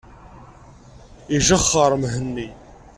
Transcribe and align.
Ijexxeṛ 1.35 1.91
Mhenni. 2.01 2.47